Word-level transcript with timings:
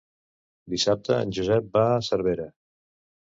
Dissabte 0.73 1.17
en 1.25 1.35
Josep 1.39 1.69
va 1.77 1.83
a 1.89 2.01
Cervera. 2.09 2.47